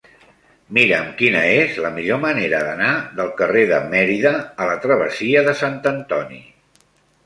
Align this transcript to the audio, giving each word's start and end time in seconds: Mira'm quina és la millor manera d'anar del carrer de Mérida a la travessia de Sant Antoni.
Mira'm 0.77 1.11
quina 1.19 1.43
és 1.57 1.77
la 1.83 1.91
millor 1.99 2.23
manera 2.25 2.63
d'anar 2.69 2.89
del 3.21 3.31
carrer 3.43 3.69
de 3.75 3.83
Mérida 3.95 4.35
a 4.43 4.71
la 4.75 4.83
travessia 4.89 5.49
de 5.51 5.59
Sant 5.65 5.83
Antoni. 5.97 6.47